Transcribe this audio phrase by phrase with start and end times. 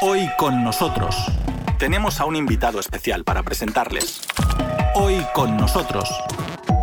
[0.00, 1.16] Hoy con nosotros
[1.76, 4.20] tenemos a un invitado especial para presentarles.
[4.94, 6.08] Hoy con nosotros.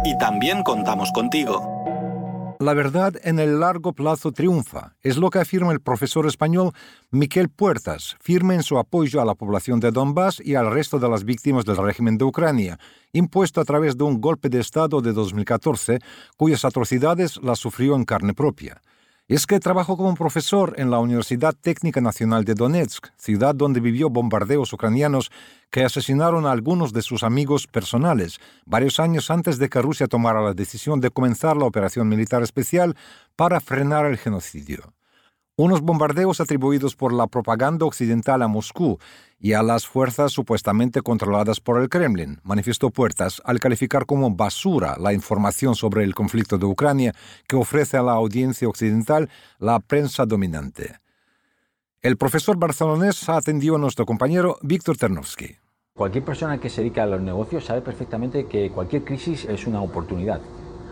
[0.04, 2.58] Y también contamos contigo.
[2.60, 6.74] La verdad en el largo plazo triunfa, es lo que afirma el profesor español
[7.10, 11.08] Miquel Puertas, firme en su apoyo a la población de Donbass y al resto de
[11.08, 12.80] las víctimas del régimen de Ucrania,
[13.14, 16.00] impuesto a través de un golpe de Estado de 2014,
[16.36, 18.82] cuyas atrocidades las sufrió en carne propia
[19.28, 24.10] es que trabajó como profesor en la Universidad Técnica Nacional de Donetsk, ciudad donde vivió
[24.10, 25.32] bombardeos ucranianos
[25.72, 30.42] que asesinaron a algunos de sus amigos personales, varios años antes de que Rusia tomara
[30.42, 32.96] la decisión de comenzar la operación militar especial
[33.36, 34.95] para frenar el genocidio
[35.58, 39.00] unos bombardeos atribuidos por la propaganda occidental a Moscú
[39.40, 44.98] y a las fuerzas supuestamente controladas por el Kremlin, manifestó Puertas al calificar como basura
[45.00, 47.14] la información sobre el conflicto de Ucrania
[47.48, 51.00] que ofrece a la audiencia occidental la prensa dominante.
[52.02, 55.56] El profesor barcelonés atendió a nuestro compañero Víctor Ternovsky.
[55.96, 59.82] Cualquier persona que se dedica a los negocios sabe perfectamente que cualquier crisis es una
[59.82, 60.42] oportunidad.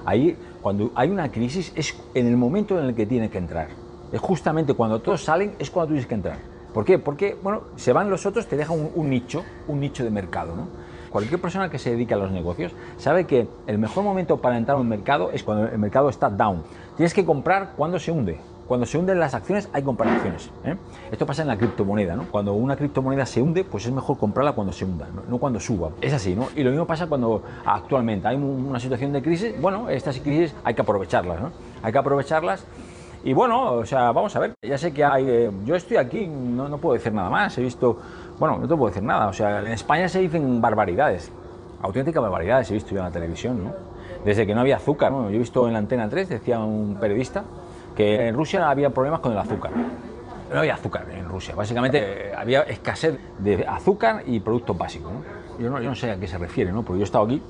[0.06, 3.83] Ahí, cuando hay una crisis, es en el momento en el que tiene que entrar
[4.14, 6.38] es justamente cuando todos salen, es cuando tú tienes que entrar.
[6.72, 7.00] ¿Por qué?
[7.00, 10.68] Porque, bueno, se van los otros, te deja un, nicho, un nicho de mercado, ¿no?
[11.10, 14.78] Cualquier persona que se dedique a los negocios sabe que el mejor momento para entrar
[14.78, 16.64] a un mercado es cuando el mercado está down.
[16.96, 18.40] Tienes que comprar cuando se hunde.
[18.68, 20.50] Cuando se hunden las acciones hay acciones.
[20.64, 20.76] ¿eh?
[21.12, 22.26] Esto pasa en la criptomoneda, ¿no?
[22.32, 25.38] Cuando una criptomoneda se hunde, pues es mejor comprarla cuando se hunda, ¿no?
[25.38, 25.90] cuando suba.
[26.02, 26.48] Es así, ¿no?
[26.56, 29.60] Y lo mismo pasa cuando actualmente hay una situación de crisis.
[29.60, 31.52] Bueno, estas crisis hay que aprovecharlas, ¿no?
[31.84, 32.66] Hay que aprovecharlas
[33.26, 36.28] y bueno, o sea, vamos a ver, ya sé que hay, eh, yo estoy aquí,
[36.28, 37.98] no, no, puedo decir nada más, he visto,
[38.38, 41.32] bueno, no te puedo decir nada, o sea, en España se dicen barbaridades,
[41.82, 43.72] auténticas barbaridades he visto yo en la televisión, ¿no?
[44.26, 45.30] Desde que no había azúcar, ¿no?
[45.30, 47.46] Yo he visto en la antena 3, decía un periodista,
[47.96, 49.72] que en Rusia había problemas con el azúcar.
[50.52, 55.22] No había azúcar en Rusia, básicamente eh, había escasez de azúcar y productos básicos, ¿no?
[55.60, 56.84] Yo no, yo no sé a qué se refiere, ¿no?
[56.84, 57.42] Porque yo he estado aquí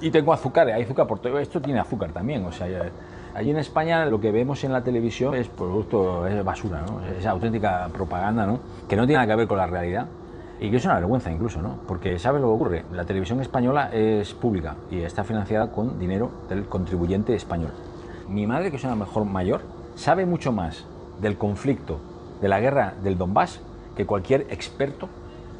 [0.00, 2.90] y tengo azúcar, hay azúcar por todo, esto tiene azúcar también, o sea...
[3.38, 7.00] Allí en España lo que vemos en la televisión es producto, es basura, ¿no?
[7.06, 8.58] es auténtica propaganda ¿no?
[8.88, 10.08] que no tiene nada que ver con la realidad
[10.58, 11.78] y que es una vergüenza incluso, ¿no?
[11.86, 12.84] porque ¿sabes lo que ocurre?
[12.90, 17.70] La televisión española es pública y está financiada con dinero del contribuyente español.
[18.28, 19.60] Mi madre, que es una mejor mayor,
[19.94, 20.84] sabe mucho más
[21.20, 22.00] del conflicto,
[22.40, 23.60] de la guerra del Donbass,
[23.96, 25.08] que cualquier experto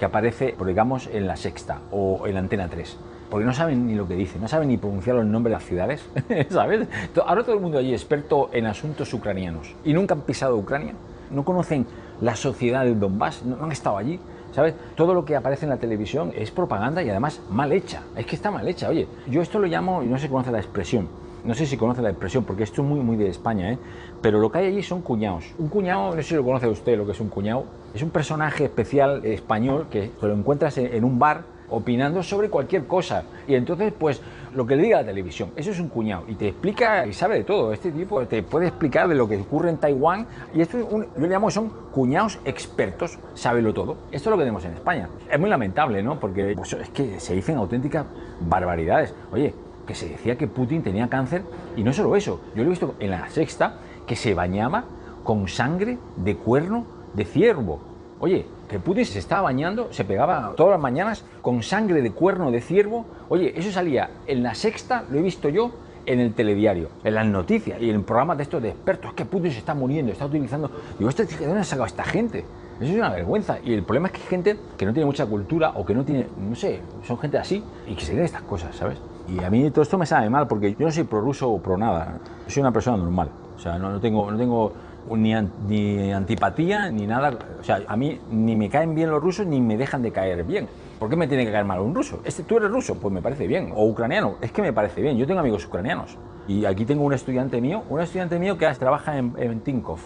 [0.01, 2.99] que aparece, digamos, en la Sexta o en la Antena 3
[3.31, 5.65] porque no saben ni lo que dicen, no saben ni pronunciar los nombres de las
[5.65, 6.05] ciudades,
[6.51, 6.89] ¿sabes?
[7.25, 10.95] Ahora todo el mundo allí experto en asuntos ucranianos y nunca han pisado Ucrania,
[11.31, 11.87] no conocen
[12.21, 14.19] la sociedad del Donbass, no, han estado allí,
[14.53, 14.75] ¿sabes?
[14.97, 18.37] Todo lo que aparece en la televisión es propaganda y además mal hecha, es que
[18.37, 21.09] está mal hecha, oye, yo esto lo llamo, y no se conoce la expresión,
[21.45, 23.79] no sé si conoce la expresión, porque esto es muy, muy de España, ¿eh?
[24.21, 25.45] pero lo que hay allí son cuñados.
[25.59, 28.11] Un cuñado, no sé si lo conoce usted lo que es un cuñado, es un
[28.11, 33.25] personaje especial español que lo encuentras en un bar opinando sobre cualquier cosa.
[33.47, 34.21] Y entonces, pues,
[34.55, 36.25] lo que le diga la televisión, eso es un cuñado.
[36.29, 37.73] Y te explica y sabe de todo.
[37.73, 40.27] Este tipo te puede explicar de lo que ocurre en Taiwán.
[40.55, 43.97] Y esto yo le llamo son cuñados expertos, sábelo todo.
[44.11, 45.09] Esto es lo que tenemos en España.
[45.31, 46.19] Es muy lamentable, ¿no?
[46.19, 48.07] Porque pues, es que se dicen auténticas
[48.41, 49.15] barbaridades.
[49.33, 49.55] Oye,
[49.87, 51.43] que se decía que Putin tenía cáncer
[51.77, 52.41] y no solo eso.
[52.55, 54.85] Yo lo he visto en la sexta que se bañaba
[55.25, 57.81] con sangre de cuerno de ciervo.
[58.21, 62.51] Oye, que Putin se estaba bañando, se pegaba todas las mañanas con sangre de cuerno
[62.51, 63.07] de ciervo.
[63.29, 65.73] Oye, eso salía en la sexta, lo he visto yo,
[66.09, 69.53] en el telediario, en las noticias y en programas de estos de expertos, que Putin
[69.53, 70.71] se está muriendo, está utilizando...
[70.99, 72.45] Digo, ¿de dónde ha sacado esta gente?
[72.81, 73.59] Eso es una vergüenza.
[73.63, 76.05] Y el problema es que hay gente que no tiene mucha cultura o que no
[76.05, 78.99] tiene, no sé, son gente así y que se cree estas cosas, ¿sabes?
[79.29, 81.61] Y a mí todo esto me sabe mal porque yo no soy pro ruso o
[81.61, 82.19] pro nada.
[82.47, 83.29] soy una persona normal.
[83.57, 84.73] O sea, no, no tengo, no tengo
[85.17, 85.35] ni,
[85.67, 87.39] ni, antipatía ni nada.
[87.61, 90.45] O sea, a mí ni me caen bien los rusos ni me dejan de caer
[90.45, 90.69] bien.
[90.99, 92.21] ¿Por qué me tiene que caer mal un ruso?
[92.25, 92.97] Este, ¿Tú eres ruso?
[92.97, 93.73] Pues me parece bien.
[93.75, 95.17] O ucraniano, es que me parece bien.
[95.17, 96.19] Yo tengo amigos ucranianos.
[96.49, 100.01] Y aquí tengo un estudiante mío, un estudiante mío que trabaja en, en Tinkov.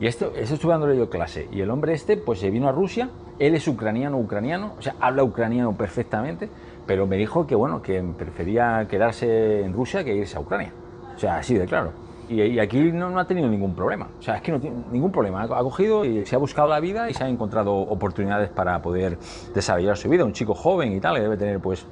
[0.00, 1.48] Y esto, eso estuve dándole yo clase.
[1.50, 3.10] Y el hombre este, pues se vino a Rusia.
[3.38, 4.74] Él es ucraniano, ucraniano.
[4.78, 6.48] O sea, habla ucraniano perfectamente.
[6.86, 10.72] Pero me dijo que, bueno, que prefería quedarse en Rusia que irse a Ucrania.
[11.14, 11.92] O sea, así de claro.
[12.28, 14.08] Y, aquí no, ha tenido ningún problema.
[14.18, 15.44] O sea, es que no tiene ningún problema.
[15.44, 19.18] Ha, cogido y se ha buscado la vida y se ha encontrado oportunidades para poder
[19.54, 20.24] desarrollar su vida.
[20.24, 21.86] Un chico joven y tal, que debe tener, pues,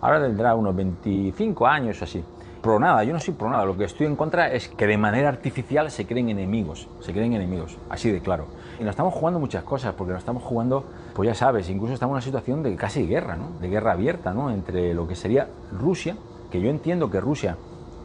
[0.00, 2.22] ahora tendrá unos 25 años o así.
[2.60, 3.64] Pro nada, yo no soy pro nada.
[3.64, 6.88] Lo que estoy en contra es que de manera artificial se creen enemigos.
[7.00, 8.46] Se creen enemigos, así de claro.
[8.78, 12.12] Y nos estamos jugando muchas cosas, porque nos estamos jugando, pues ya sabes, incluso estamos
[12.12, 13.52] en una situación de casi guerra, ¿no?
[13.60, 14.50] De guerra abierta, ¿no?
[14.50, 16.16] Entre lo que sería Rusia,
[16.50, 17.56] que yo entiendo que Rusia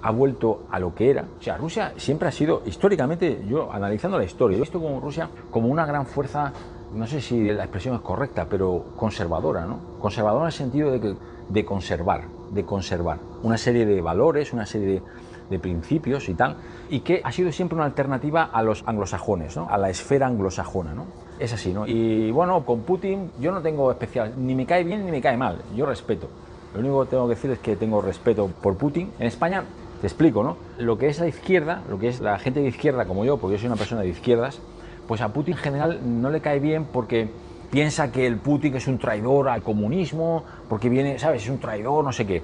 [0.04, 1.26] ha vuelto a lo que era.
[1.40, 5.30] O sea, Rusia siempre ha sido, históricamente, yo analizando la historia, he visto como Rusia
[5.50, 6.52] como una gran fuerza
[6.94, 9.80] no sé si la expresión es correcta, pero conservadora, ¿no?
[10.00, 11.16] Conservadora en el sentido de, que,
[11.50, 15.02] de conservar, de conservar una serie de valores, una serie de,
[15.50, 16.58] de principios y tal,
[16.90, 19.68] y que ha sido siempre una alternativa a los anglosajones, ¿no?
[19.70, 20.94] a la esfera anglosajona.
[20.94, 21.06] ¿no?
[21.40, 21.88] Es así, ¿no?
[21.88, 25.36] Y bueno, con Putin yo no tengo especial, ni me cae bien ni me cae
[25.36, 26.30] mal, yo respeto.
[26.74, 29.12] Lo único que tengo que decir es que tengo respeto por Putin.
[29.20, 29.64] En España,
[30.04, 30.58] te explico, ¿no?
[30.80, 33.54] Lo que es la izquierda, lo que es la gente de izquierda como yo, porque
[33.56, 34.60] yo soy una persona de izquierdas,
[35.08, 37.30] pues a Putin en general no le cae bien porque
[37.72, 41.44] piensa que el Putin es un traidor al comunismo, porque viene, ¿sabes?
[41.44, 42.42] Es un traidor, no sé qué.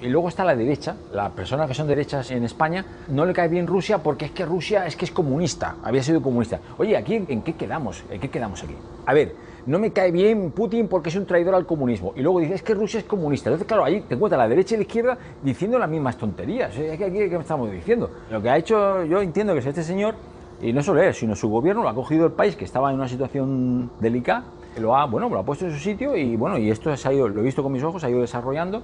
[0.00, 3.48] Y luego está la derecha, las personas que son derechas en España, no le cae
[3.48, 6.60] bien Rusia porque es que Rusia es que es comunista, había sido comunista.
[6.78, 8.04] Oye, ¿aquí en qué quedamos?
[8.08, 8.76] ¿En qué quedamos aquí?
[9.04, 9.34] A ver,
[9.66, 12.12] no me cae bien Putin porque es un traidor al comunismo.
[12.16, 13.50] Y luego dice, es que Rusia es comunista.
[13.50, 16.74] Entonces, claro, ahí te encuentras la derecha y la izquierda diciendo las mismas tonterías.
[16.74, 18.10] ¿Qué, qué, qué estamos diciendo?
[18.30, 20.14] Lo que ha hecho, yo entiendo que es este señor,
[20.62, 22.96] y no solo él, sino su gobierno, lo ha cogido el país que estaba en
[22.96, 24.44] una situación delicada,
[24.78, 27.12] lo ha, bueno, lo ha puesto en su sitio y bueno, y esto se ha
[27.12, 28.82] ido, lo he visto con mis ojos, se ha ido desarrollando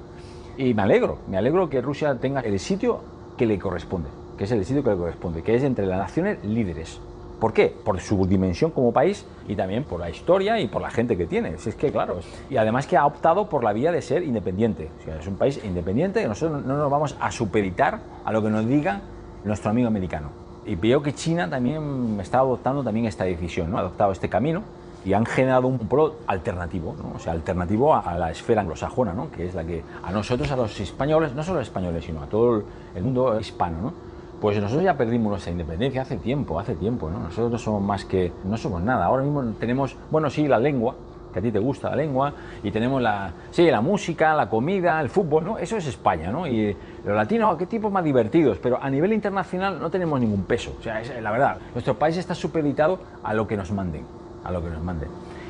[0.57, 3.01] y me alegro, me alegro que Rusia tenga el sitio
[3.37, 4.09] que le corresponde,
[4.39, 7.01] que es el sitio que le corresponde, que es entre las naciones líderes.
[7.41, 7.75] ¿Por qué?
[7.85, 11.27] Por su dimensión como país y también por la historia y por la gente que
[11.27, 11.59] tiene.
[11.59, 12.19] Si es que, claro,
[12.49, 14.89] y además que ha optado por la vía de ser independiente.
[15.01, 18.43] O sea, es un país independiente y nosotros no nos vamos a supeditar a lo
[18.43, 19.01] que nos diga
[19.45, 20.31] nuestro amigo americano.
[20.65, 23.77] Y veo que China también está adoptando también esta decisión, ¿no?
[23.77, 24.63] ha adoptado este camino
[25.05, 27.13] y han generado un pueblo alternativo, ¿no?
[27.15, 29.31] o sea, alternativo a, la esfera anglosajona, ¿no?
[29.31, 32.23] que es la que a nosotros, a los españoles, no solo a los españoles, sino
[32.23, 34.06] a todo el mundo hispano, ¿no?
[34.41, 37.21] Pues nosotros ya perdimos nuestra independencia hace tiempo, hace tiempo, ¿no?
[37.21, 40.95] nosotros no somos más que, no somos nada, ahora mismo tenemos, bueno, sí, la lengua,
[41.33, 45.01] que a ti te gusta la lengua, y tenemos la, sí, la música, la comida,
[45.01, 45.59] el fútbol, ¿no?
[45.59, 46.47] Eso es España, ¿no?
[46.47, 50.75] Y los latinos, qué tipos más divertidos, pero a nivel internacional no tenemos ningún peso,
[50.79, 54.05] o sea, es, la verdad, nuestro país está supeditado a lo que nos manden
[54.47, 55.09] a lo que nos manden.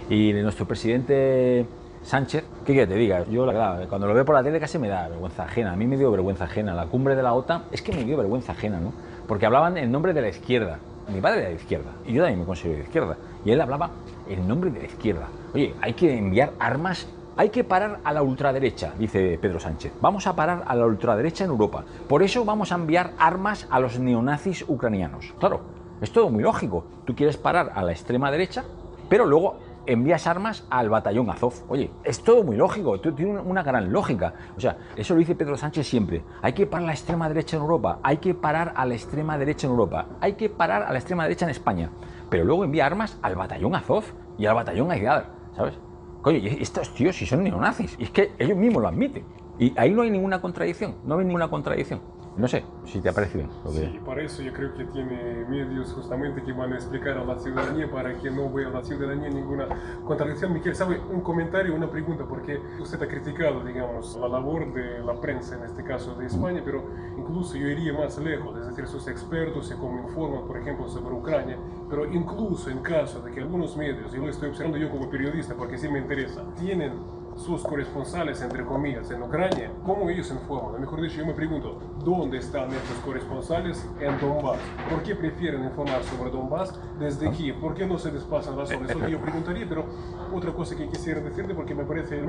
[0.09, 1.67] Y nuestro presidente
[2.07, 3.25] Sánchez, ¿qué quiere que te diga?
[3.25, 5.73] Yo, la verdad, cuando lo veo por la tele casi me da vergüenza ajena.
[5.73, 6.73] A mí me dio vergüenza ajena.
[6.73, 8.93] La cumbre de la OTAN es que me dio vergüenza ajena, ¿no?
[9.27, 10.79] Porque hablaban en nombre de la izquierda.
[11.13, 13.17] Mi padre era de izquierda y yo también me considero de izquierda.
[13.45, 13.91] Y él hablaba
[14.29, 15.27] en nombre de la izquierda.
[15.53, 17.09] Oye, hay que enviar armas
[17.39, 19.93] hay que parar a la ultraderecha, dice Pedro Sánchez.
[20.01, 21.85] Vamos a parar a la ultraderecha en Europa.
[22.09, 25.35] Por eso vamos a enviar armas a los neonazis ucranianos.
[25.39, 25.61] Claro,
[26.01, 26.87] es todo muy lógico.
[27.05, 28.65] Tú quieres parar a la extrema derecha,
[29.11, 31.55] pero luego envías armas al batallón Azov.
[31.69, 34.35] Oye, es todo muy lógico, tiene una gran lógica.
[34.57, 36.25] O sea, eso lo dice Pedro Sánchez siempre.
[36.43, 39.39] Hay que parar a la extrema derecha en Europa, hay que parar a la extrema
[39.39, 41.91] derecha en Europa, hay que parar a la extrema derecha en España.
[42.31, 44.05] Pero luego envía armas al batallón Azov
[44.39, 45.79] y al batallón Aidar, ¿sabes?
[46.25, 49.25] Oye, estos tíos si son neonazis, y es que ellos mismos lo admiten.
[49.59, 52.01] Y ahí no hay ninguna contradicción, no hay ninguna contradicción.
[52.37, 53.11] No sé si te.
[53.11, 53.79] Lo que...
[53.79, 57.39] Sí, para eso yo creo que tiene medios justamente que van a explicar a la
[57.39, 59.67] ciudadanía para que no vea la ciudadanía ninguna
[60.05, 60.53] contradicción.
[60.53, 61.01] Miguel, ¿sabe?
[61.11, 65.65] Un comentario, una pregunta, porque usted ha criticado, digamos, la labor de la prensa, en
[65.65, 66.85] este caso de España, pero
[67.17, 71.15] incluso yo iría más lejos, es decir, sus expertos y cómo informan, por ejemplo, sobre
[71.15, 71.57] Ucrania,
[71.89, 75.55] pero incluso en caso de que algunos medios, y lo estoy observando yo como periodista
[75.55, 76.93] porque sí me interesa, tienen
[77.37, 80.81] sus corresponsales, entre comillas, en Ucrania, ¿cómo ellos informan?
[80.81, 84.59] Mejor dicho, yo me pregunto, ¿dónde están estos corresponsales en Donbass?
[84.91, 87.53] ¿Por qué prefieren informar sobre Donbass desde aquí?
[87.53, 88.91] ¿Por qué no se desplazan las horas?
[88.91, 89.85] Eso yo preguntaría, pero
[90.33, 92.23] otra cosa que quisiera decirte, porque me parece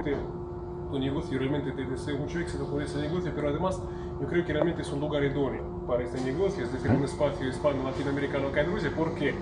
[0.91, 3.81] tu negocio, realmente te deseo mucho éxito por ese negocio, pero además
[4.21, 7.47] yo creo que realmente es un lugar idóneo para este negocio, es decir, un espacio
[7.47, 9.33] hispano-latinoamericano acá en Rusia, porque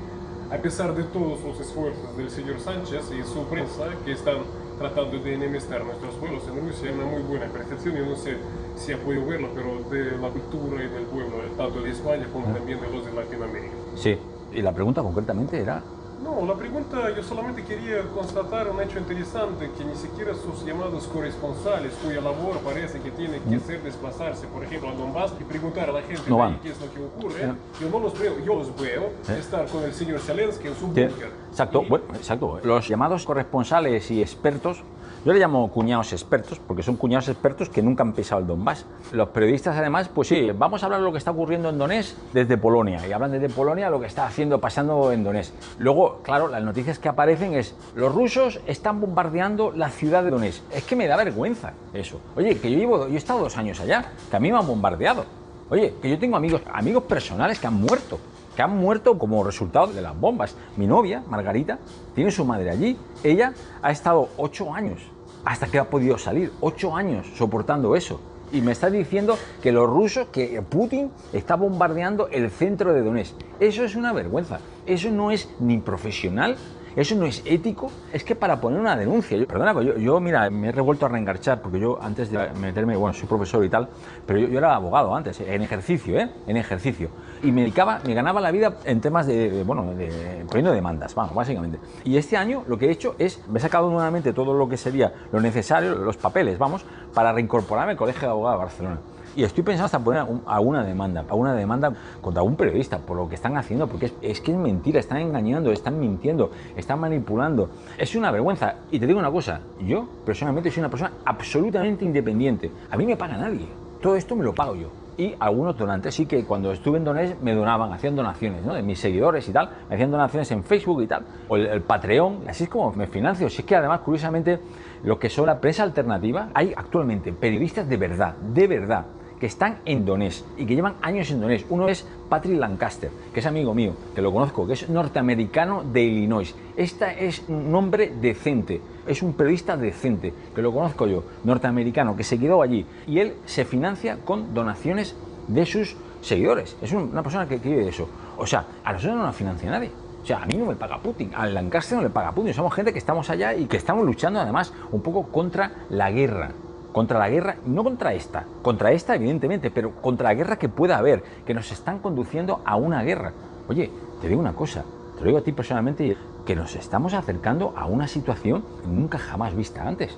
[0.52, 4.38] a pesar de todos los esfuerzos del señor Sánchez y su prensa, que están
[4.78, 8.38] tratando de enemistar nuestros pueblos en Rusia, hay una muy buena percepción, yo no sé
[8.76, 12.54] si ha podido verlo, pero de la cultura y del pueblo, tanto de España como
[12.54, 13.74] también de los de Latinoamérica.
[13.96, 14.18] Sí,
[14.54, 15.82] y la pregunta concretamente era
[16.24, 21.08] no, la pregunta, yo solamente quería constatar un hecho interesante, que ni siquiera sus llamados
[21.08, 25.90] corresponsales, cuya labor parece que tiene que ser desplazarse, por ejemplo, a Donbass y preguntar
[25.90, 26.24] a la gente
[26.64, 29.94] qué es lo que ocurre, yo no los veo, yo los veo estar con el
[29.94, 31.12] señor Zelensky en su búnker.
[31.50, 32.60] Exacto, bueno, exacto.
[32.64, 34.84] Los llamados corresponsales y expertos
[35.26, 38.86] yo le llamo cuñados expertos, porque son cuñados expertos que nunca han pisado el Donbass.
[39.12, 42.16] Los periodistas, además, pues sí, vamos a hablar de lo que está ocurriendo en Donetsk
[42.32, 45.52] desde Polonia, y hablan desde Polonia lo que está haciendo, pasando en Donetsk.
[45.80, 50.62] Luego, claro, las noticias que aparecen es, los rusos están bombardeando la ciudad de Donetsk.
[50.72, 52.22] Es que me da vergüenza eso.
[52.36, 55.26] Oye, que yo yo he estado dos años allá, que a mí me han bombardeado.
[55.72, 58.20] Oye, que yo tengo amigos, amigos personales que han muerto
[58.56, 60.56] que han muerto como resultado de las bombas.
[60.78, 61.78] Mi novia, Margarita,
[62.14, 62.98] tiene su madre allí.
[63.22, 65.12] Ella ha estado ocho años
[65.46, 66.52] hasta que ha podido salir.
[66.60, 68.20] Ocho años soportando eso.
[68.52, 73.36] Y me está diciendo que los rusos, que Putin está bombardeando el centro de Donetsk.
[73.60, 74.60] Eso es una vergüenza.
[74.86, 76.58] Eso no es ni profesional
[76.96, 77.92] eso no es ético.
[78.14, 81.10] Es que para poner una denuncia, yo, perdona, yo, yo, mira, me he revuelto a
[81.10, 83.90] reengarchar porque yo antes de meterme, bueno, soy profesor y tal,
[84.26, 86.30] pero yo, era abogado antes, en ejercicio, ¿eh?
[86.48, 87.10] En ejercicio.
[87.44, 91.36] Y me dedicaba, me ganaba la vida en temas de, bueno, de, poniendo demandas, vamos,
[91.36, 91.80] básicamente.
[92.04, 94.78] Y este año lo que he hecho es, me he sacado nuevamente todo lo que
[94.78, 99.15] sería lo necesario, los papeles, vamos, para reincorporarme al Colegio de Abogados de Barcelona.
[99.36, 103.36] Y estoy pensando hasta poner alguna demanda, alguna demanda contra un periodista por lo que
[103.36, 107.70] están haciendo, porque es, que es mentira, están engañando, están mintiendo, están manipulando.
[107.98, 108.76] Es una vergüenza.
[108.92, 112.72] Y te digo una cosa, yo personalmente soy una persona absolutamente independiente.
[112.90, 113.68] A mí me paga nadie.
[114.02, 117.42] Todo esto me lo pago yo y algunos donantes sí que cuando estuve en Donés
[117.42, 118.74] me donaban, hacían donaciones, ¿no?
[118.74, 121.82] De mis seguidores y tal, me hacían donaciones en Facebook y tal, o el, el,
[121.82, 123.50] Patreon, así es como me financio.
[123.50, 124.60] Si es que además, curiosamente,
[125.04, 129.06] lo que son la prensa alternativa, hay actualmente periodistas de verdad, de verdad,
[129.40, 131.66] que están en Donés y que llevan años en Donés.
[131.70, 136.04] Uno es Patrick Lancaster, que es amigo mío, que lo conozco, que es norteamericano de
[136.04, 136.56] Illinois.
[136.76, 142.24] Este es un hombre decente, es un periodista decente, que lo conozco yo, norteamericano, que
[142.24, 142.86] se quedó allí.
[143.08, 145.16] Y él se financia con donaciones
[145.48, 146.76] de sus seguidores.
[146.82, 148.10] Es una persona que, quiere eso.
[148.38, 149.92] O sea, a nosotros no nos financia nadie.
[150.24, 152.52] O sea, a mí no me paga Putin, a Lancaster no le paga Putin.
[152.52, 156.50] Somos gente que estamos allá y que estamos luchando además un poco contra la guerra
[156.96, 160.98] contra la guerra, no contra esta, contra esta evidentemente, pero contra la guerra que pueda
[160.98, 163.34] haber, que nos están conduciendo a una guerra.
[163.68, 164.86] Oye, te digo una cosa,
[165.16, 169.54] te lo digo a ti personalmente, que nos estamos acercando a una situación nunca jamás
[169.54, 170.18] vista antes,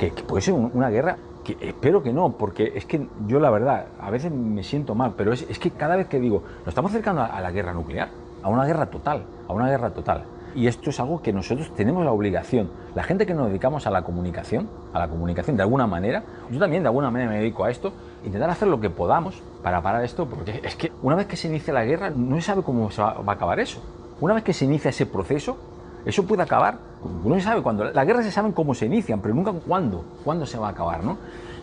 [0.00, 3.86] que, puede ser una guerra que espero que no, porque es que yo la verdad,
[4.00, 7.22] a veces me siento mal, pero es, que cada vez que digo, nos estamos acercando
[7.22, 8.08] a la guerra nuclear,
[8.42, 10.24] a una guerra total, a una guerra total.
[10.56, 12.70] Y esto es algo que nosotros tenemos la obligación.
[12.94, 16.58] La gente que nos dedicamos a la comunicación, a la comunicación de alguna manera, yo
[16.58, 17.92] también de alguna manera me dedico a esto,
[18.24, 21.48] intentar hacer lo que podamos para parar esto, porque es que una vez que se
[21.48, 23.82] inicia la guerra, no se sabe cómo se va a acabar eso.
[24.18, 25.58] Una vez que se inicia ese proceso,
[26.06, 26.78] eso puede acabar.
[27.22, 27.84] No se sabe cuándo.
[27.84, 31.04] Las guerras se saben cómo se inician, pero nunca cuándo, cuándo se va a acabar,
[31.04, 31.18] ¿no?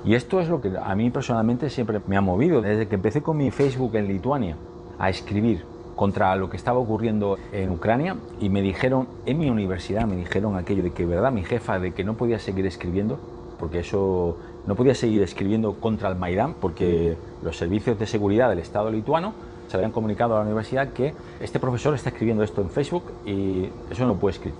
[0.05, 2.61] Y esto es lo que a mí personalmente siempre me ha movido.
[2.61, 4.55] Desde que empecé con mi Facebook en Lituania
[4.99, 10.05] a escribir contra lo que estaba ocurriendo en Ucrania y me dijeron, en mi universidad
[10.05, 13.19] me dijeron aquello de que, verdad, mi jefa, de que no podía seguir escribiendo,
[13.59, 18.59] porque eso no podía seguir escribiendo contra el Maidán, porque los servicios de seguridad del
[18.59, 19.33] Estado lituano
[19.67, 23.69] se habían comunicado a la universidad que este profesor está escribiendo esto en Facebook y
[23.89, 24.59] eso no puede escribir.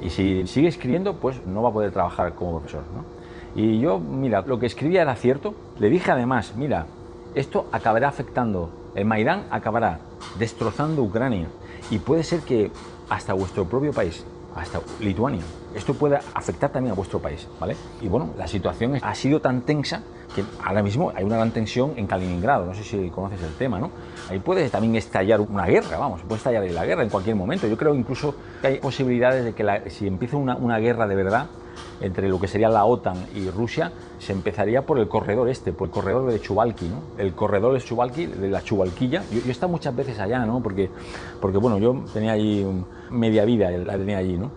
[0.00, 2.82] Y si sigue escribiendo, pues no va a poder trabajar como profesor.
[3.54, 5.54] Y yo, mira, lo que escribía era cierto.
[5.78, 6.86] Le dije además, mira,
[7.34, 10.00] esto acabará afectando, el Maidán acabará
[10.38, 11.48] destrozando Ucrania
[11.90, 12.70] y puede ser que
[13.08, 15.42] hasta vuestro propio país, hasta Lituania,
[15.74, 17.76] esto pueda afectar también a vuestro país, ¿vale?
[18.00, 20.02] Y bueno, la situación ha sido tan tensa
[20.34, 23.78] que ahora mismo hay una gran tensión en Kaliningrado, no sé si conoces el tema,
[23.78, 23.90] ¿no?
[24.28, 27.66] Ahí puede también estallar una guerra, vamos, puede estallar la guerra en cualquier momento.
[27.66, 31.46] Yo creo incluso que hay posibilidades de que si empieza una, guerra de verdad,
[32.00, 35.88] entre lo que sería la OTAN y Rusia, se empezaría por el corredor este, por
[35.88, 37.02] el corredor de Chubalki, ¿no?
[37.18, 39.22] El corredor de Chubalki, de la Chubalquilla.
[39.30, 40.62] Yo, he estado muchas veces allá, ¿no?
[40.62, 40.88] Porque,
[41.40, 42.64] porque bueno, yo tenía allí
[43.10, 44.50] media vida, la tenía allí, ¿no?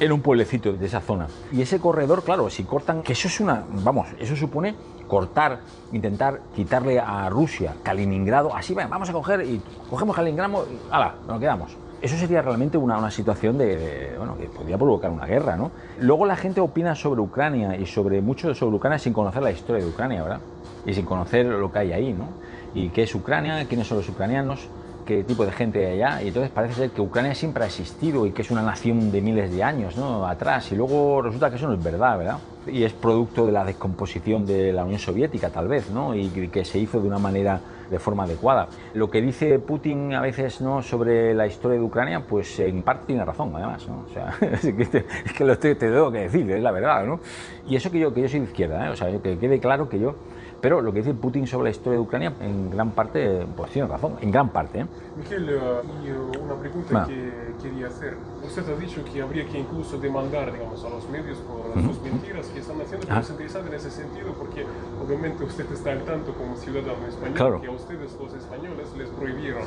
[0.00, 1.26] En un pueblecito de esa zona.
[1.52, 4.74] Y ese corredor, claro, si cortan, que eso es una, vamos, eso supone
[5.08, 5.60] cortar,
[5.92, 11.14] intentar quitarle a Rusia Kaliningrado, así vamos a coger y cogemos Kaliningrado y ¡hala!
[11.26, 15.56] Nos quedamos eso sería realmente una, una situación de, bueno, que podría provocar una guerra,
[15.56, 15.72] ¿no?
[16.00, 19.84] Luego la gente opina sobre Ucrania y sobre mucho sobre Ucrania sin conocer la historia
[19.84, 20.40] de Ucrania, ¿verdad?
[20.86, 22.28] Y sin conocer lo que hay ahí, ¿no?
[22.74, 24.68] Y qué es Ucrania, quiénes son los ucranianos,
[25.08, 26.22] qué tipo de gente hay allá.
[26.22, 29.22] Y entonces parece ser que Ucrania siempre ha existido y que es una nación de
[29.22, 30.26] miles de años, ¿no?
[30.26, 30.70] Atrás.
[30.70, 32.38] Y luego resulta que eso no es verdad, ¿verdad?
[32.66, 36.14] Y es producto de la descomposición de la Unión Soviética, tal vez, ¿no?
[36.14, 37.58] Y que se hizo de una manera
[37.90, 38.68] de forma adecuada.
[38.92, 43.06] Lo que dice Putin a veces no sobre la historia de Ucrania, pues en parte
[43.06, 43.88] tiene razón, además.
[43.88, 44.04] ¿no?
[44.06, 47.06] O sea, es que, lo te, te, tengo que decir, es la verdad.
[47.06, 47.20] ¿no?
[47.66, 48.90] Y eso que yo, que yo soy de izquierda, ¿eh?
[48.90, 50.16] o sea, que quede claro que yo
[50.60, 53.88] pero lo que dice Putin sobre la historia de Ucrania, en gran parte, pues tiene
[53.88, 54.80] razón, en gran parte.
[54.80, 54.86] ¿eh?
[55.16, 55.60] Miguel,
[56.04, 58.16] y eh, una pregunta que quería hacer.
[58.48, 62.46] Usted ha dicho que habría que incluso demandar, digamos, a los medios por sus mentiras
[62.46, 64.64] que están haciendo, pero es interesante en ese sentido porque
[65.04, 69.64] obviamente usted está al tanto como ciudadano español que a ustedes los españoles les prohibieron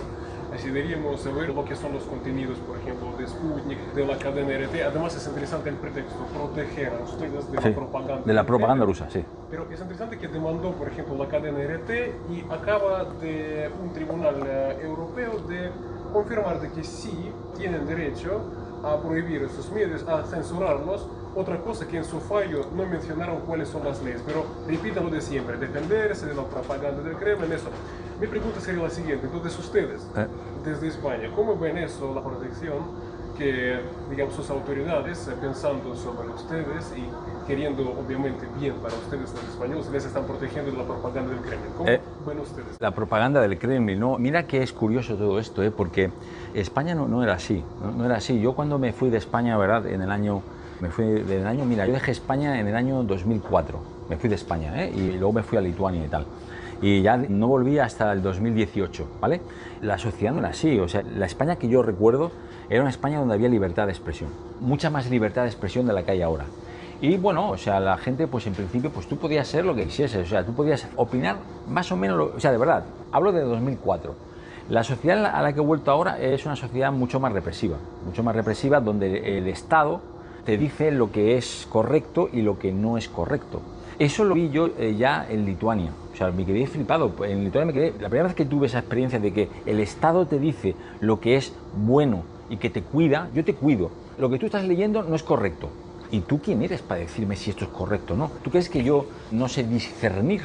[0.53, 4.57] Así deberíamos saber lo que son los contenidos, por ejemplo, de Sputnik, de la cadena
[4.57, 4.81] RT.
[4.85, 8.21] Además es interesante el pretexto, proteger a ustedes de la propaganda.
[8.25, 9.23] De la propaganda rusa, sí.
[9.49, 11.89] Pero es interesante que demandó, por ejemplo, la cadena RT
[12.31, 15.71] y acaba de un tribunal eh, europeo de
[16.11, 18.41] confirmar de que sí tienen derecho
[18.83, 21.07] a prohibir esos medios, a censurarlos.
[21.33, 25.09] Otra cosa que en su fallo no mencionaron cuáles son las leyes, pero repiten lo
[25.09, 27.69] de siempre, defenderse de la propaganda del Kremlin, eso.
[28.19, 30.27] Mi pregunta sería la siguiente, entonces ustedes, eh.
[30.65, 32.79] desde España, ¿cómo ven eso, la protección
[33.37, 37.03] que, digamos, sus autoridades, eh, pensando sobre ustedes y
[37.47, 41.71] queriendo, obviamente, bien para ustedes los españoles, les están protegiendo de la propaganda del Kremlin.
[41.77, 42.77] ¿Cómo Eh, ven ustedes?
[42.79, 45.71] La propaganda del Kremlin, no, mira que es curioso todo esto, ¿eh?
[45.71, 46.11] porque
[46.53, 48.39] España no, no era así, no, no era así.
[48.39, 49.85] Yo cuando me fui de España, ¿verdad?
[49.87, 50.41] En el año,
[50.79, 54.35] me fui del año, mira, yo dejé España en el año 2004, me fui de
[54.35, 54.91] España, ¿eh?
[54.95, 56.25] y luego me fui a Lituania y tal.
[56.83, 59.39] Y ya no volví hasta el 2018, ¿vale?
[59.83, 62.31] La sociedad no era así, o sea, la España que yo recuerdo
[62.71, 64.29] era una España donde había libertad de expresión,
[64.61, 66.45] mucha más libertad de expresión de la que hay ahora.
[67.01, 69.85] Y bueno, o sea, la gente, pues en principio, pues tú podías ser lo que
[69.85, 71.37] quisieses, o sea, tú podías opinar
[71.67, 74.15] más o menos, lo- o sea, de verdad, hablo de 2004.
[74.69, 78.23] La sociedad a la que he vuelto ahora es una sociedad mucho más represiva, mucho
[78.23, 79.99] más represiva, donde el Estado
[80.45, 83.61] te dice lo que es correcto y lo que no es correcto.
[83.99, 85.91] Eso lo vi yo eh, ya en Lituania.
[86.13, 87.11] O sea, me quedé flipado.
[87.25, 87.91] En Lituania me quedé.
[87.99, 91.35] La primera vez que tuve esa experiencia de que el Estado te dice lo que
[91.35, 93.89] es bueno y que te cuida, yo te cuido.
[94.19, 95.69] Lo que tú estás leyendo no es correcto.
[96.11, 98.29] ¿Y tú quién eres para decirme si esto es correcto o no?
[98.43, 100.41] ¿Tú crees que yo no sé discernir?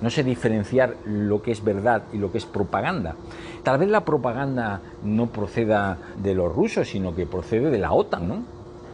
[0.00, 3.14] No sé diferenciar lo que es verdad y lo que es propaganda.
[3.62, 8.28] Tal vez la propaganda no proceda de los rusos, sino que procede de la OTAN,
[8.28, 8.42] ¿no?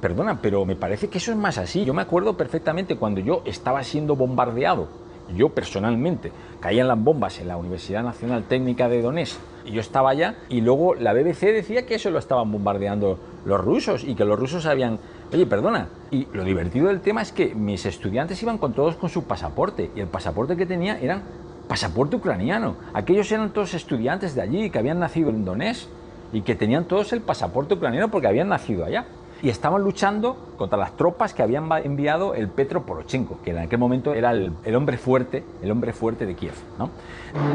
[0.02, 1.86] Perdona, pero me parece que eso es más así.
[1.86, 4.88] Yo me acuerdo perfectamente cuando yo estaba siendo bombardeado,
[5.34, 6.30] yo personalmente,
[6.60, 10.60] caían las bombas en la Universidad Nacional Técnica de Donetsk y yo estaba allá y
[10.60, 14.66] luego la BBC decía que eso lo estaban bombardeando los rusos y que los rusos
[14.66, 14.98] habían...
[15.32, 19.08] Oye, perdona, y lo divertido del tema es que mis estudiantes iban con todos con
[19.08, 21.22] su pasaporte y el pasaporte que tenía eran
[21.68, 22.76] pasaporte ucraniano.
[22.92, 25.88] Aquellos eran todos estudiantes de allí que habían nacido en Donetsk
[26.32, 29.06] y que tenían todos el pasaporte ucraniano porque habían nacido allá.
[29.42, 33.78] Y estaban luchando contra las tropas que habían enviado el Petro Poroshenko, que en aquel
[33.78, 36.54] momento era el, hombre fuerte, el hombre fuerte de Kiev.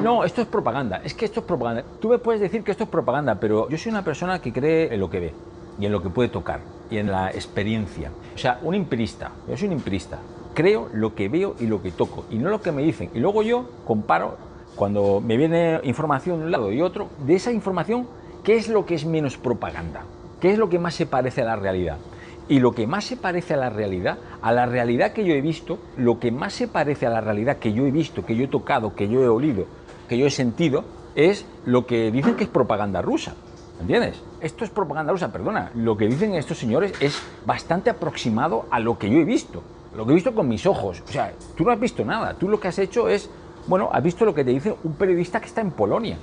[0.04, 0.26] ¿no?
[0.26, 1.84] esto es propaganda, es que esto es propaganda.
[2.02, 4.94] Tú me puedes decir que esto es propaganda, pero yo soy una persona que cree
[4.94, 5.34] en lo que ve
[5.80, 8.12] y en lo que puede tocar y en la experiencia.
[8.36, 10.20] O sea, un empirista, yo soy un empirista,
[10.54, 13.10] creo lo que veo y lo que toco y no lo que me dicen.
[13.14, 14.36] Y luego yo comparo,
[14.76, 18.08] cuando me viene información de un lado y otro, de esa información,
[18.44, 20.02] ¿qué es lo que es menos propaganda?
[20.40, 21.98] ¿Qué es lo que más se parece a la realidad?
[22.48, 25.42] Y lo que más se parece a la realidad, a la realidad que yo he
[25.42, 28.46] visto, lo que más se parece a la realidad que yo he visto, que yo
[28.46, 29.66] he tocado, que yo he olido,
[30.08, 33.34] que yo he sentido, es lo que dicen que es propaganda rusa.
[33.82, 34.22] ¿Entiendes?
[34.40, 35.72] Esto es propaganda rusa, perdona.
[35.76, 39.64] Lo que dicen estos señores es bastante aproximado a lo que yo he visto.
[39.96, 41.04] Lo que he visto con mis ojos.
[41.08, 42.36] O sea, tú no has visto nada.
[42.36, 43.30] Tú lo que has hecho es,
[43.68, 46.18] bueno, has visto lo que te dice un periodista que está en Polonia,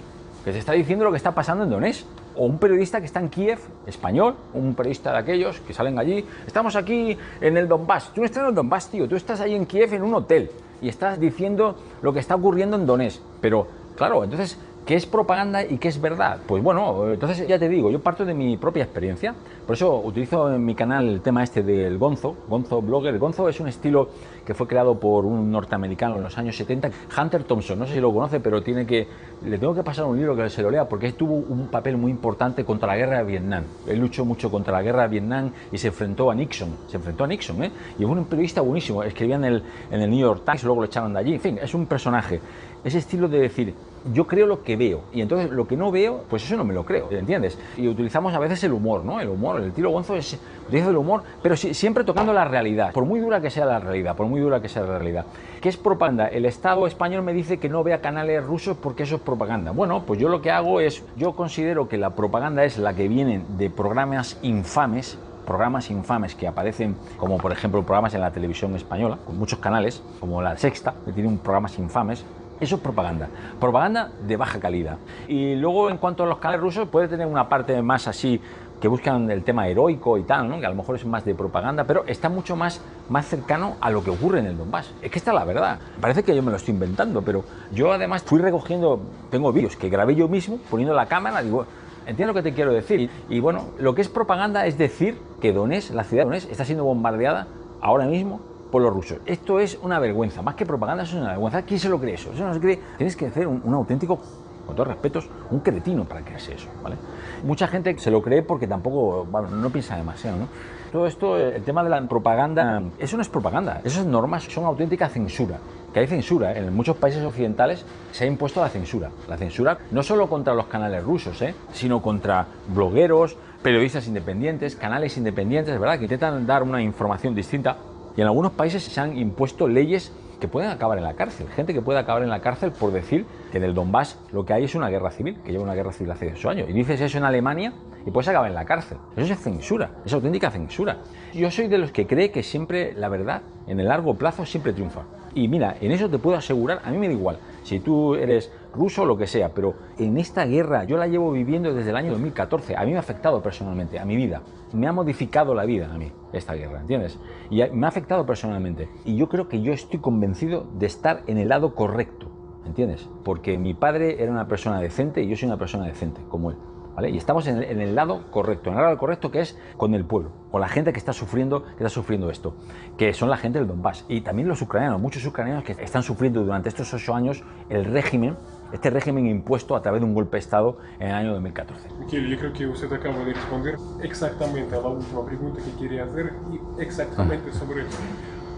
[0.45, 2.07] que te está diciendo lo que está pasando en Donetsk.
[2.37, 6.25] O un periodista que está en Kiev, español, un periodista de aquellos que salen allí.
[6.47, 8.13] Estamos aquí en el Donbass.
[8.13, 9.09] Tú no estás en el Donbass, tío.
[9.09, 10.51] Tú estás ahí en Kiev en un hotel
[10.83, 13.21] y estás diciendo lo que está ocurriendo en Donetsk.
[13.41, 13.67] Pero,
[13.97, 16.39] claro, entonces, ¿qué es propaganda y qué es verdad?
[16.47, 19.35] Pues bueno, entonces ya te digo, yo parto de mi propia experiencia.
[19.67, 23.15] Por eso utilizo en mi canal el tema este del Gonzo, Gonzo Blogger.
[23.15, 24.09] El Gonzo es un estilo
[24.45, 27.79] que fue creado por un norteamericano en los años 70, Hunter Thompson.
[27.79, 29.07] No sé si lo conoce, pero tiene que,
[29.45, 32.11] le tengo que pasar un libro que se lo lea porque tuvo un papel muy
[32.11, 33.65] importante contra la guerra de Vietnam.
[33.87, 36.69] Él luchó mucho contra la guerra de Vietnam y se enfrentó a Nixon.
[36.89, 37.73] Se enfrentó a Nixon, ¿eh?
[37.99, 39.03] Y fue un periodista buenísimo.
[39.03, 41.35] Escribía en el, en el New York Times, luego lo echaron de allí.
[41.35, 42.41] En fin, es un personaje.
[42.85, 43.75] Ese estilo de decir,
[44.13, 46.75] yo creo lo que veo y entonces lo que no veo, pues eso no me
[46.75, 47.59] lo creo, ¿entiendes?
[47.79, 49.21] Y utilizamos a veces el humor, ¿no?
[49.21, 52.93] El humor, el tiro Gonzo es, utiliza el humor, pero si- siempre tocando la realidad,
[52.93, 55.25] por muy dura que sea la realidad, por muy dura que sea la realidad.
[55.63, 56.29] ¿Qué es propaganda?
[56.29, 59.71] El Estado español me dice que no vea canales rusos porque eso es propaganda.
[59.71, 63.09] Bueno, pues yo lo que hago es, yo considero que la propaganda es la que
[63.09, 68.75] viene de programas infames programas infames que aparecen, como por ejemplo programas en la televisión
[68.77, 72.25] española, con muchos canales, como La Sexta, que tiene un programas infames,
[72.61, 73.29] eso es propaganda.
[73.61, 74.99] Propaganda de baja calidad.
[75.29, 78.41] Y luego, en cuanto a los canales rusos, puede tener una parte más así
[78.81, 80.61] que buscan el tema heroico y tal, ¿no?
[80.61, 83.91] que a lo mejor es más de propaganda, pero está mucho más, más cercano a
[83.91, 84.93] lo que ocurre en el Donbass.
[85.01, 85.79] Es que esta es la verdad.
[86.01, 89.89] Parece que yo me lo estoy inventando, pero yo además fui recogiendo, tengo vídeos que
[89.89, 91.65] grabé yo mismo, poniendo la cámara, digo,
[92.07, 93.01] entiendo lo que te quiero decir.
[93.01, 96.51] Y, y bueno, lo que es propaganda es decir que Donetsk, la ciudad de Donetsk,
[96.51, 97.47] está siendo bombardeada
[97.81, 98.41] ahora mismo
[98.75, 99.19] por los rusos.
[99.25, 101.63] Esto es una vergüenza, más que propaganda, eso es una vergüenza.
[101.63, 102.33] ¿Quién se lo cree eso?
[102.33, 102.81] Eso no se cree.
[102.97, 104.19] Tienes que hacer un, un auténtico,
[104.67, 106.97] con todos respetos, un cretino para creerse eso, ¿vale?
[107.45, 110.49] Mucha gente se lo cree porque tampoco, bueno, no piensa demasiado, ¿no?
[110.91, 115.09] Todo esto, el tema de la propaganda, eso no es propaganda, esas normas son auténtica
[115.09, 115.59] censura.
[115.93, 116.59] Que hay censura, ¿eh?
[116.59, 119.09] en muchos países occidentales se ha impuesto la censura.
[119.29, 121.55] La censura no solo contra los canales rusos, ¿eh?
[121.73, 125.97] sino contra blogueros, periodistas independientes, canales independientes, ¿verdad?
[125.97, 127.77] Que intentan dar una información distinta.
[128.17, 131.49] Y en algunos países se han impuesto leyes que pueden acabar en la cárcel.
[131.49, 134.53] Gente que puede acabar en la cárcel por decir que en el Donbass lo que
[134.53, 136.69] hay es una guerra civil, que lleva una guerra civil hace 8 años.
[136.69, 137.73] Y dices eso en Alemania
[138.07, 138.99] y puedes acabar en la cárcel.
[139.17, 140.99] Eso es censura, es auténtica censura.
[141.33, 144.73] Yo soy de los que cree que siempre la verdad, en el largo plazo, siempre
[144.73, 145.03] triunfa.
[145.35, 148.53] Y mira, en eso te puedo asegurar, a mí me da igual, si tú eres
[148.73, 151.97] ruso o lo que sea, pero en esta guerra yo la llevo viviendo desde el
[151.97, 155.65] año 2014, a mí me ha afectado personalmente, a mi vida, me ha modificado la
[155.65, 157.19] vida a mí esta guerra, ¿entiendes?
[157.51, 158.89] Y me ha afectado personalmente.
[159.05, 162.29] Y yo creo que yo estoy convencido de estar en el lado correcto,
[162.67, 163.09] ¿entiendes?
[163.25, 166.57] Porque mi padre era una persona decente y yo soy una persona decente, como él.
[167.03, 170.31] Y estamos en el, lado correcto, en el lado correcto que es con el pueblo,
[170.51, 172.55] con la gente que está sufriendo, que está sufriendo esto,
[172.97, 174.05] que son la gente del Donbass.
[174.09, 178.37] Y también los ucranianos, muchos ucranianos que están sufriendo durante estos ocho años el régimen,
[178.73, 181.89] este régimen impuesto a través de un golpe de Estado en el año 2014.
[182.11, 186.33] yo creo que usted acaba de responder exactamente a la última pregunta que quería hacer
[186.53, 187.99] y exactamente sobre eso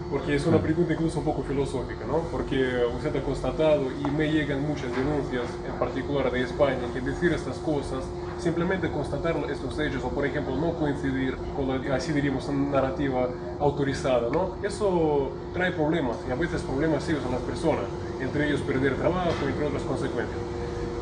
[0.09, 2.19] porque es una pregunta incluso un poco filosófica, ¿no?
[2.31, 7.33] Porque usted ha constatado y me llegan muchas denuncias, en particular de España, que decir
[7.33, 8.05] estas cosas,
[8.39, 13.27] simplemente constatar estos hechos o, por ejemplo, no coincidir con la, así diríamos, narrativa
[13.59, 14.55] autorizada, ¿no?
[14.63, 17.85] Eso trae problemas y a veces problemas serios a las personas,
[18.19, 20.39] entre ellos perder trabajo, entre otras consecuencias.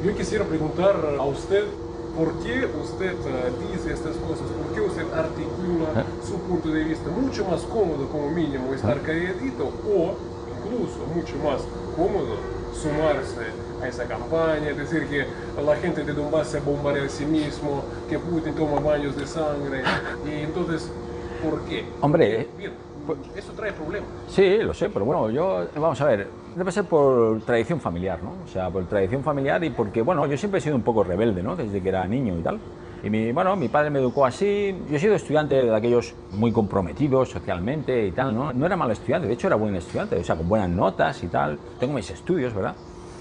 [0.03, 1.65] Yo quisiera preguntar a usted
[2.15, 4.47] ¿Por qué usted eh, dice estas cosas?
[4.47, 6.03] ¿Por qué usted articula ah.
[6.25, 9.05] su punto de vista mucho más cómodo como mínimo estar ah.
[9.05, 10.15] calladito o
[10.55, 11.61] incluso mucho más
[11.97, 13.45] cómodo sumarse
[13.81, 15.25] a esa campaña, decir que
[15.61, 19.81] la gente de Donbass se bombardea a sí mismo, que Putin toma baños de sangre
[20.25, 20.91] y entonces,
[21.43, 21.85] ¿por qué?
[22.01, 22.47] Hombre,
[23.05, 24.09] pues, eso trae problemas.
[24.27, 28.33] Sí, lo sé, pero bueno, yo, vamos a ver, debe ser por tradición familiar, ¿no?
[28.43, 31.43] O sea, por tradición familiar y porque, bueno, yo siempre he sido un poco rebelde,
[31.43, 31.55] ¿no?
[31.55, 32.59] Desde que era niño y tal.
[33.05, 34.75] Y mi, bueno, mi padre me educó así.
[34.89, 38.51] Yo he sido estudiante de aquellos muy comprometidos socialmente y tal, ¿no?
[38.51, 41.27] No era mal estudiante, de hecho era buen estudiante, o sea, con buenas notas y
[41.27, 41.59] tal.
[41.79, 42.73] Tengo mis estudios, ¿verdad?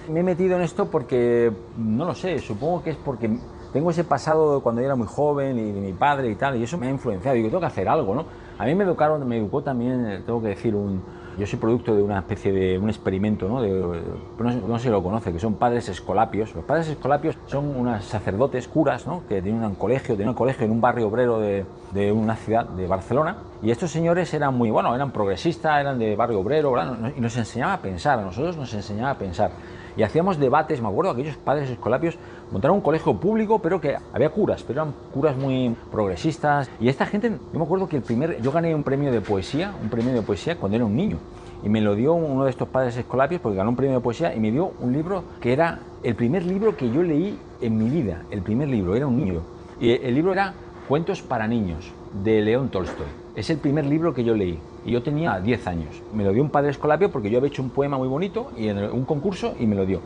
[0.09, 3.29] Me he metido en esto porque, no lo sé, supongo que es porque
[3.75, 6.57] tengo ese pasado de cuando yo era muy joven y de mi padre y tal,
[6.57, 7.35] y eso me ha influenciado.
[7.35, 8.25] Digo, tengo que hacer algo, ¿no?
[8.57, 11.03] A mí me educaron, me educó también, eh, tengo que decir, un,
[11.37, 13.61] yo soy producto de una especie de un experimento, ¿no?
[13.61, 14.01] De,
[14.39, 16.55] no, sé si lo conoce, que son padres escolapios.
[16.55, 19.23] Los padres escolapios son unos sacerdotes, curas, ¿no?
[19.29, 22.67] Que tienen un colegio, tienen un colegio en un barrio obrero de, de una ciudad
[22.67, 23.39] de Barcelona.
[23.61, 27.13] Y estos señores eran muy, bueno, eran progresistas, eran de barrio obrero, ¿verdad?
[27.17, 29.51] y nos enseñaba a pensar, a nosotros nos enseñaba a pensar
[29.97, 32.17] y hacíamos debates, me acuerdo, aquellos padres escolapios
[32.51, 36.71] montaron un colegio público, pero que había curas, pero eran curas muy progresistas.
[36.81, 39.73] Y esta gente, yo me acuerdo que el primer, yo gané un premio de poesía,
[39.83, 41.19] un premio de poesía cuando era un niño.
[41.63, 44.35] Y me lo dio uno de estos padres escolapios porque ganó un premio de poesía
[44.35, 47.89] y me dio un libro que era el primer libro que yo leí en mi
[47.89, 48.23] vida.
[48.31, 49.41] El primer libro, era un niño.
[49.81, 50.53] Y el libro era
[50.89, 51.91] Cuentos para niños,
[52.23, 53.24] de León Tolstoy.
[53.37, 56.03] Es el primer libro que yo leí y yo tenía 10 años.
[56.15, 58.69] Me lo dio un padre escolapio porque yo había hecho un poema muy bonito y
[58.69, 60.01] en un concurso y me lo dio.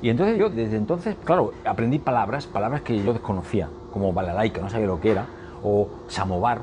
[0.00, 4.70] Y entonces yo desde entonces, claro, aprendí palabras, palabras que yo desconocía, como balalaika, no
[4.70, 5.26] sabía lo que era,
[5.64, 6.60] o samovar,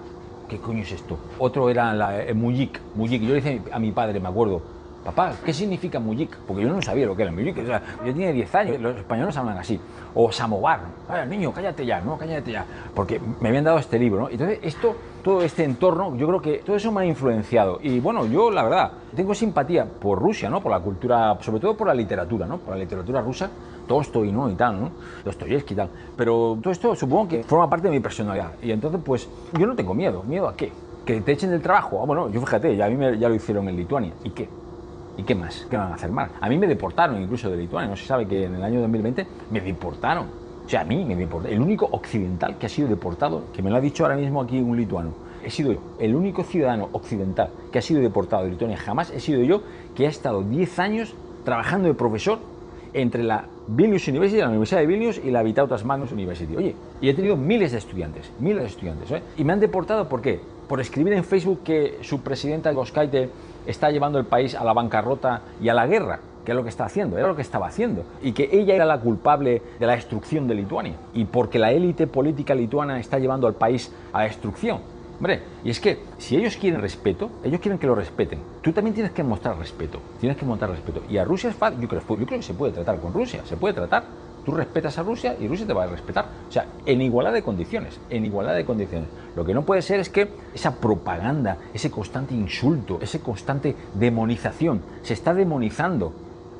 [0.47, 1.17] ¿qué coño es esto?
[1.37, 3.21] Otro era la, el muyik, muyik.
[3.21, 4.61] Yo le dije a mi padre, me acuerdo,
[5.05, 6.35] papá, ¿qué significa muyik?
[6.47, 7.59] Porque yo no sabía lo que era muyik.
[7.59, 9.79] O sea, yo tenía 10 años, los españoles hablan así.
[10.15, 12.65] O samovar, Vaya, niño, cállate ya, no, cállate ya.
[12.95, 14.29] Porque me habían dado este libro, ¿no?
[14.29, 17.77] Entonces, esto, todo este entorno, yo creo que todo eso me ha influenciado.
[17.83, 20.61] Y bueno, yo, la verdad, tengo simpatía por Rusia, ¿no?
[20.61, 22.57] Por la cultura, sobre todo por la literatura, ¿no?
[22.57, 23.49] Por la literatura rusa,
[23.87, 24.49] Tolstoy, ¿no?
[24.49, 24.89] Y tal, ¿no?
[25.23, 25.89] Dostoyevsky y tal.
[26.17, 28.53] Pero todo esto supongo que forma parte de mi personalidad.
[28.63, 30.23] Y entonces, pues, yo no tengo miedo.
[30.23, 30.71] ¿Miedo a qué?
[31.05, 32.01] ¿Que te echen del trabajo?
[32.01, 34.13] Ah, bueno, yo fíjate, ya a mí me, ya lo hicieron en Lituania.
[34.23, 34.49] ¿Y qué?
[35.17, 35.65] ¿Y qué más?
[35.69, 36.29] ¿Qué van a hacer mal?
[36.41, 37.89] A mí me deportaron incluso de Lituania.
[37.89, 40.27] No se sabe que en el año 2020 me deportaron.
[40.65, 41.55] O sea, a mí me deportaron.
[41.55, 44.59] El único occidental que ha sido deportado, que me lo ha dicho ahora mismo aquí
[44.59, 45.11] un lituano,
[45.43, 45.79] he sido yo.
[45.99, 49.61] El único ciudadano occidental que ha sido deportado de Lituania jamás he sido yo,
[49.95, 52.39] que ha estado 10 años trabajando de profesor
[52.93, 56.55] entre la Vilnius University, la Universidad de Vilnius y la Vitautas Magnus University.
[56.55, 59.11] Oye, y he tenido miles de estudiantes, miles de estudiantes.
[59.11, 59.21] ¿eh?
[59.37, 60.39] Y me han deportado, ¿por qué?
[60.67, 63.29] Por escribir en Facebook que su presidenta Goskaite
[63.65, 66.69] está llevando el país a la bancarrota y a la guerra, que es lo que
[66.69, 69.93] está haciendo, era lo que estaba haciendo, y que ella era la culpable de la
[69.93, 74.79] destrucción de Lituania, y porque la élite política lituana está llevando al país a destrucción.
[75.17, 78.39] Hombre, y es que si ellos quieren respeto, ellos quieren que lo respeten.
[78.61, 81.01] Tú también tienes que mostrar respeto, tienes que mostrar respeto.
[81.09, 83.73] Y a Rusia es fácil, yo creo que se puede tratar con Rusia, se puede
[83.73, 84.03] tratar
[84.45, 86.25] Tú respetas a Rusia y Rusia te va a respetar.
[86.47, 89.09] O sea, en igualdad de condiciones, en igualdad de condiciones.
[89.35, 94.81] Lo que no puede ser es que esa propaganda, ese constante insulto, esa constante demonización,
[95.01, 96.13] se está demonizando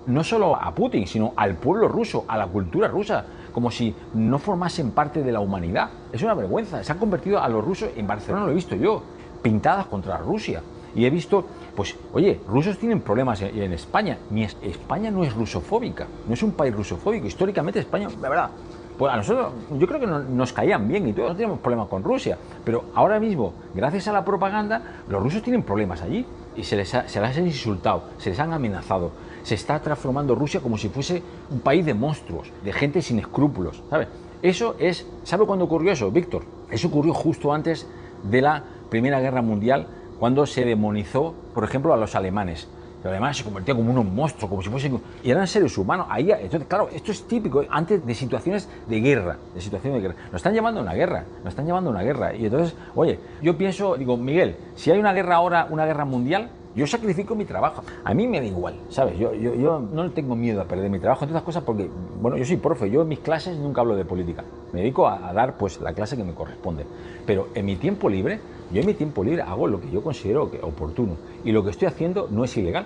[0.07, 4.39] no solo a Putin, sino al pueblo ruso, a la cultura rusa, como si no
[4.39, 5.89] formasen parte de la humanidad.
[6.11, 6.83] Es una vergüenza.
[6.83, 9.03] Se han convertido a los rusos, en Barcelona lo he visto yo,
[9.41, 10.61] pintadas contra Rusia.
[10.95, 11.45] Y he visto
[11.75, 14.17] pues, oye, rusos tienen problemas en, España.
[14.29, 17.27] Ni España no es rusofóbica, no es un país rusofóbico.
[17.27, 18.49] Históricamente España, la verdad,
[18.97, 22.01] Pues a nosotros, yo creo que nos caían bien y todos no tenemos problemas con
[22.01, 26.77] Rusia, pero ahora mismo, gracias a la propaganda, los rusos tienen problemas allí y se
[26.77, 29.11] les, se les han insultado, se les han amenazado.
[29.43, 33.83] Se está transformando Rusia como si fuese un país de monstruos, de gente sin escrúpulos,
[33.89, 34.07] ¿sabes?
[34.41, 36.43] Eso es, ¿sabe cuándo ocurrió eso, Víctor?
[36.69, 37.87] Eso ocurrió justo antes
[38.23, 39.87] de la Primera Guerra Mundial,
[40.19, 42.67] cuando se demonizó, por ejemplo, a los alemanes.
[43.03, 44.99] Los alemanes se convertían como unos monstruos, como si fuesen...
[45.23, 46.07] Y eran seres humanos.
[46.09, 50.19] Ahí, entonces, claro, esto es típico antes de situaciones de guerra, de situaciones de guerra.
[50.31, 52.33] Nos están llevando a una guerra, nos están llevando a una guerra.
[52.33, 56.49] Y entonces, oye, yo pienso, digo, Miguel, si hay una guerra ahora, una guerra mundial,
[56.75, 57.83] yo sacrifico mi trabajo.
[58.03, 59.17] A mí me da igual, ¿sabes?
[59.17, 61.89] Yo, yo, yo no tengo miedo a perder mi trabajo en todas cosas porque,
[62.21, 64.43] bueno, yo soy profe, yo en mis clases nunca hablo de política.
[64.73, 66.85] Me dedico a, a, dar pues la clase que me corresponde.
[67.25, 68.39] Pero en mi tiempo libre,
[68.71, 71.13] yo en mi tiempo libre hago lo que yo considero que oportuno.
[71.43, 72.85] Y lo que estoy haciendo no es ilegal,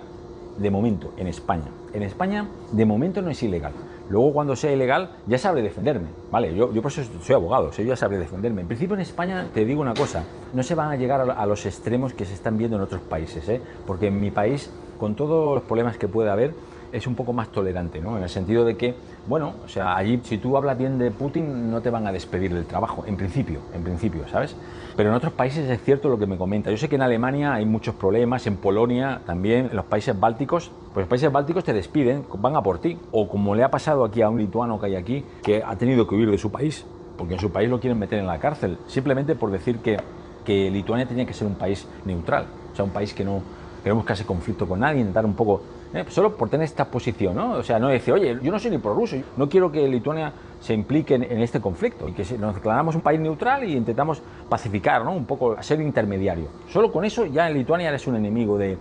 [0.57, 1.67] de momento, en España.
[1.93, 3.73] En España, de momento no es ilegal.
[4.09, 6.07] Luego, cuando sea ilegal, ya sabré defenderme.
[6.31, 6.53] ¿vale?
[6.55, 8.61] Yo, yo por eso soy abogado, yo ya sabré defenderme.
[8.61, 11.65] En principio, en España, te digo una cosa, no se van a llegar a los
[11.65, 13.61] extremos que se están viendo en otros países, ¿eh?
[13.85, 16.53] porque en mi país, con todos los problemas que puede haber,
[16.91, 18.17] es un poco más tolerante, ¿no?
[18.17, 18.95] En el sentido de que,
[19.27, 22.53] bueno, o sea, allí si tú hablas bien de Putin no te van a despedir
[22.53, 24.55] del trabajo, en principio, en principio, ¿sabes?
[24.95, 26.71] Pero en otros países es cierto lo que me comenta.
[26.71, 30.71] Yo sé que en Alemania hay muchos problemas, en Polonia también, en los países bálticos,
[30.93, 32.97] pues los países bálticos te despiden, van a por ti.
[33.11, 36.07] O como le ha pasado aquí a un lituano que hay aquí, que ha tenido
[36.07, 36.85] que huir de su país,
[37.17, 39.97] porque en su país lo quieren meter en la cárcel, simplemente por decir que,
[40.43, 43.41] que Lituania tenía que ser un país neutral, o sea, un país que no,
[43.83, 45.61] que no buscase conflicto con nadie, intentar un poco
[45.93, 46.05] ¿eh?
[46.09, 47.53] solo por tener esta posición, ¿no?
[47.53, 50.73] O sea, no decir, oye, yo no soy ni prorruso, no quiero que Lituania se
[50.73, 55.03] implique en, en, este conflicto y que nos declaramos un país neutral y intentamos pacificar,
[55.03, 55.13] ¿no?
[55.13, 56.47] Un poco ser intermediario.
[56.69, 58.77] Solo con eso ya en Lituania eres un enemigo de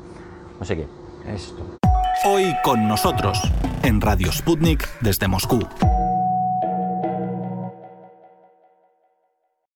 [0.58, 0.86] no sé qué.
[1.32, 1.62] Esto.
[2.24, 3.40] Hoy con nosotros
[3.82, 5.60] en Radio Sputnik desde Moscú.